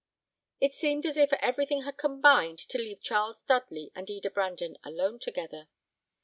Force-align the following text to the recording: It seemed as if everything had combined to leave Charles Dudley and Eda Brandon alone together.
It 0.59 0.73
seemed 0.73 1.05
as 1.05 1.15
if 1.15 1.31
everything 1.33 1.83
had 1.83 1.95
combined 1.95 2.57
to 2.57 2.79
leave 2.79 3.03
Charles 3.03 3.43
Dudley 3.43 3.91
and 3.93 4.09
Eda 4.09 4.31
Brandon 4.31 4.75
alone 4.83 5.19
together. 5.19 5.67